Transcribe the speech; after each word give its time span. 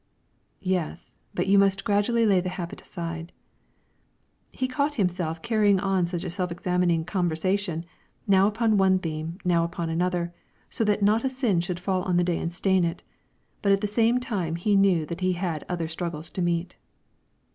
"Yes, 0.63 1.13
but 1.31 1.45
you 1.45 1.59
must 1.59 1.83
gradually 1.85 2.25
lay 2.25 2.41
the 2.41 2.49
habit 2.49 2.81
aside." 2.81 3.31
He 4.51 4.67
caught 4.67 4.95
himself 4.95 5.43
carrying 5.43 5.79
on 5.79 6.07
such 6.07 6.23
a 6.23 6.31
self 6.31 6.51
examining 6.51 7.05
conversation, 7.05 7.85
now 8.25 8.47
upon 8.47 8.77
one 8.77 8.97
theme, 8.97 9.37
now 9.45 9.63
upon 9.63 9.91
another, 9.91 10.33
so 10.71 10.83
that 10.85 11.03
not 11.03 11.23
a 11.23 11.29
sin 11.29 11.59
should 11.59 11.79
fall 11.79 12.01
on 12.01 12.17
the 12.17 12.23
day 12.23 12.39
and 12.39 12.51
stain 12.51 12.83
it; 12.83 13.03
but 13.61 13.71
at 13.71 13.81
the 13.81 13.85
same 13.85 14.19
time 14.19 14.55
he 14.55 14.75
knew 14.75 15.05
that 15.05 15.21
he 15.21 15.33
had 15.33 15.63
other 15.69 15.87
struggles 15.87 16.31
to 16.31 16.41
meet. 16.41 16.77